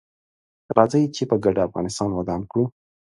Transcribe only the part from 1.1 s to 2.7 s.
چې په ګډه افغانستان ودان کړو